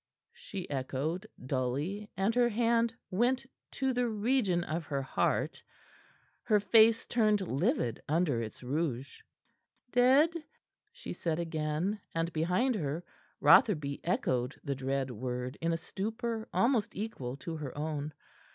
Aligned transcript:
she 0.33 0.67
echoed 0.67 1.27
dully, 1.45 2.09
and 2.17 2.33
her 2.33 2.49
hand 2.49 2.91
went 3.11 3.45
to 3.69 3.93
the 3.93 4.07
region 4.09 4.63
of 4.63 4.83
her 4.87 5.03
heart, 5.03 5.61
her 6.41 6.59
face 6.59 7.05
turned 7.05 7.39
livid 7.41 8.01
under 8.09 8.41
its 8.41 8.63
rouge. 8.63 9.21
"Dead?" 9.91 10.31
she 10.91 11.13
said 11.13 11.37
again, 11.37 12.01
and 12.15 12.33
behind 12.33 12.73
her, 12.73 13.03
Rotherby 13.39 14.01
echoed 14.03 14.59
the 14.63 14.73
dread 14.73 15.11
word 15.11 15.55
in 15.61 15.71
a 15.71 15.77
stupor 15.77 16.47
almost 16.51 16.95
equal 16.95 17.37
to 17.37 17.57
her 17.57 17.77
own. 17.77 18.11